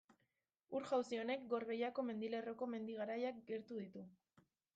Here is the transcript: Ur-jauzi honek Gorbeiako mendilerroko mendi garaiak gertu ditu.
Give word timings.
Ur-jauzi 0.77 1.19
honek 1.23 1.43
Gorbeiako 1.51 2.07
mendilerroko 2.09 2.69
mendi 2.73 2.97
garaiak 3.03 3.45
gertu 3.53 3.79
ditu. 3.85 4.05